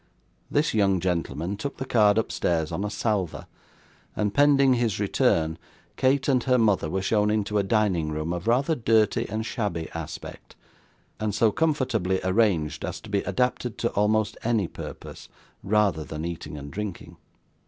This 0.49 0.73
young 0.73 0.99
gentleman 0.99 1.57
took 1.57 1.77
the 1.77 1.85
card 1.85 2.17
upstairs 2.17 2.71
on 2.71 2.83
a 2.83 2.89
salver, 2.89 3.45
and 4.15 4.33
pending 4.33 4.73
his 4.73 4.99
return, 4.99 5.59
Kate 5.95 6.27
and 6.27 6.41
her 6.45 6.57
mother 6.57 6.89
were 6.89 7.03
shown 7.03 7.29
into 7.29 7.59
a 7.59 7.63
dining 7.63 8.09
room 8.09 8.33
of 8.33 8.47
rather 8.47 8.73
dirty 8.73 9.29
and 9.29 9.45
shabby 9.45 9.91
aspect, 9.93 10.55
and 11.19 11.35
so 11.35 11.51
comfortably 11.51 12.19
arranged 12.23 12.83
as 12.83 12.99
to 13.01 13.11
be 13.11 13.19
adapted 13.25 13.77
to 13.77 13.91
almost 13.91 14.37
any 14.43 14.67
purpose 14.67 15.29
rather 15.61 16.03
than 16.03 16.25
eating 16.25 16.57
and 16.57 16.71
drinking. 16.71 17.17